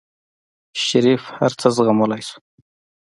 شريف 0.85 1.23
هر 1.37 1.51
څه 1.59 1.67
زغملی 1.77 2.21
شو. 2.27 2.37